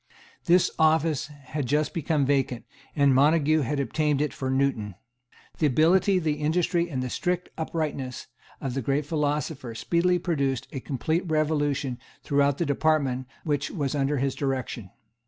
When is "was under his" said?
13.69-14.33